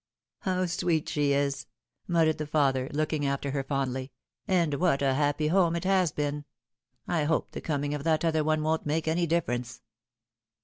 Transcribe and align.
"How 0.49 0.65
sweet 0.65 1.07
she 1.09 1.31
is!" 1.31 1.67
muttered 2.07 2.39
the 2.39 2.47
father, 2.47 2.89
looking 2.91 3.23
after 3.23 3.51
her 3.51 3.61
fondly;" 3.63 4.11
and 4.57 4.73
what 4.73 5.03
a 5.03 5.13
happy 5.13 5.49
home 5.49 5.75
it 5.75 5.83
has 5.83 6.11
been! 6.11 6.45
I 7.07 7.25
hope 7.25 7.51
the 7.51 7.61
coming 7.61 7.93
of 7.93 8.03
that 8.05 8.25
other 8.25 8.43
one 8.43 8.63
won't 8.63 8.87
make 8.87 9.07
any 9.07 9.27
difference." 9.27 9.83